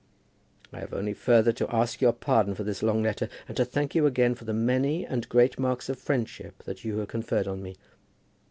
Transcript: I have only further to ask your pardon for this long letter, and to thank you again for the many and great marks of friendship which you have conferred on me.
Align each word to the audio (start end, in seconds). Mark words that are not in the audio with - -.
I 0.73 0.79
have 0.79 0.95
only 0.95 1.13
further 1.13 1.51
to 1.51 1.69
ask 1.69 2.01
your 2.01 2.11
pardon 2.11 2.55
for 2.55 2.63
this 2.63 2.81
long 2.81 3.03
letter, 3.03 3.29
and 3.47 3.55
to 3.55 3.63
thank 3.63 3.93
you 3.93 4.07
again 4.07 4.33
for 4.33 4.45
the 4.45 4.51
many 4.55 5.05
and 5.05 5.29
great 5.29 5.59
marks 5.59 5.89
of 5.89 5.99
friendship 5.99 6.63
which 6.65 6.83
you 6.83 6.97
have 6.97 7.07
conferred 7.07 7.47
on 7.47 7.61
me. 7.61 7.75